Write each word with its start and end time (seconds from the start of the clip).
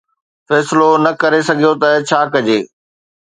فيصلو 0.47 0.89
نه 1.03 1.11
ڪري 1.21 1.41
سگهيو 1.47 1.71
ته 1.81 1.89
ڇا 2.09 2.21
ڪجي. 2.33 2.59